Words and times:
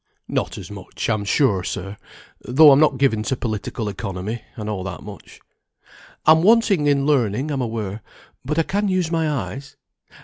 "Not 0.27 0.57
as 0.57 0.71
much, 0.71 1.09
I'm 1.11 1.23
sure, 1.23 1.63
sir; 1.63 1.95
though 2.43 2.71
I'm 2.71 2.79
not 2.79 2.97
given 2.97 3.21
to 3.21 3.35
Political 3.35 3.87
Economy, 3.87 4.41
I 4.57 4.63
know 4.63 4.81
that 4.81 5.03
much. 5.03 5.39
I'm 6.25 6.41
wanting 6.41 6.87
in 6.87 7.05
learning, 7.05 7.51
I'm 7.51 7.61
aware; 7.61 8.01
but 8.43 8.57
I 8.57 8.63
can 8.63 8.87
use 8.87 9.11
my 9.11 9.29
eyes. 9.29 9.75